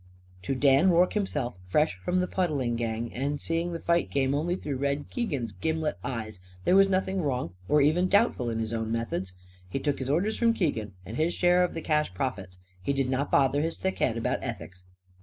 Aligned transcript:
To 0.41 0.55
Dan 0.55 0.89
Rorke 0.89 1.13
himself 1.13 1.53
fresh 1.67 1.95
from 2.03 2.17
the 2.17 2.27
puddling 2.27 2.75
gang, 2.75 3.13
and 3.13 3.39
seeing 3.39 3.71
the 3.71 3.79
fight 3.81 4.09
game 4.09 4.33
only 4.33 4.55
through 4.55 4.77
Red 4.77 5.11
Keegan's 5.11 5.51
gimlet 5.51 5.99
eyes 6.03 6.39
there 6.65 6.75
was 6.75 6.89
nothing 6.89 7.21
wrong 7.21 7.53
or 7.69 7.81
even 7.81 8.07
doubtful 8.07 8.49
in 8.49 8.57
his 8.57 8.73
own 8.73 8.91
methods. 8.91 9.33
He 9.69 9.77
took 9.77 9.99
his 9.99 10.09
orders 10.09 10.37
from 10.39 10.55
Keegan; 10.55 10.93
and 11.05 11.17
his 11.17 11.35
share 11.35 11.63
of 11.63 11.75
the 11.75 11.81
cash 11.81 12.15
profits. 12.15 12.57
He 12.81 12.93
did 12.93 13.11
not 13.11 13.29
bother 13.29 13.61
his 13.61 13.77
thick 13.77 13.99
head 13.99 14.17
about 14.17 14.39
ethics. 14.41 14.87